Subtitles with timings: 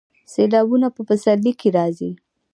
[0.33, 2.11] سیلابونه په پسرلي کې راځي